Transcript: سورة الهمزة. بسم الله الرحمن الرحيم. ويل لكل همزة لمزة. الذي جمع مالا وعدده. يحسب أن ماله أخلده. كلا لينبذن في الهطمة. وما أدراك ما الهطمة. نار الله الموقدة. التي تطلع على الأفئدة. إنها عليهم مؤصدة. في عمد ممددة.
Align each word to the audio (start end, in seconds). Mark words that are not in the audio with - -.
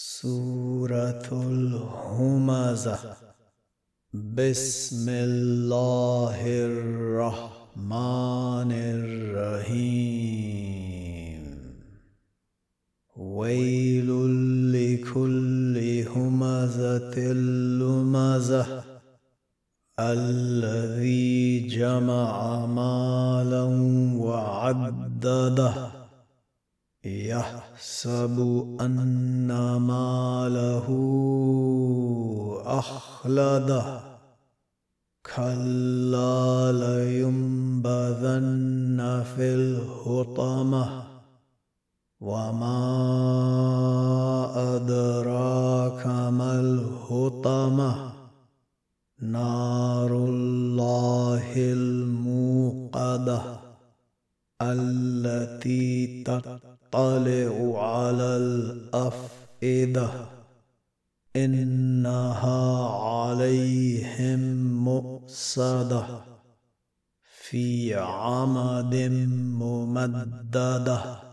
سورة 0.00 1.28
الهمزة. 1.32 3.16
بسم 4.14 5.08
الله 5.08 6.46
الرحمن 6.46 8.72
الرحيم. 8.72 10.14
ويل 13.16 14.08
لكل 14.72 16.04
همزة 16.16 17.32
لمزة. 17.82 18.84
الذي 20.00 21.60
جمع 21.60 22.66
مالا 22.66 23.62
وعدده. 24.18 25.97
يحسب 27.04 28.40
أن 28.80 29.76
ماله 29.76 30.86
أخلده. 32.66 34.00
كلا 35.36 36.72
لينبذن 36.72 38.48
في 39.36 39.54
الهطمة. 39.54 41.02
وما 42.20 42.76
أدراك 44.76 46.06
ما 46.06 46.60
الهطمة. 46.60 48.12
نار 49.22 50.10
الله 50.10 51.52
الموقدة. 51.56 53.67
التي 54.62 56.22
تطلع 56.22 57.78
على 57.82 58.36
الأفئدة. 58.36 60.10
إنها 61.36 62.88
عليهم 62.88 64.40
مؤصدة. 64.84 66.04
في 67.22 67.94
عمد 67.94 68.94
ممددة. 69.60 71.27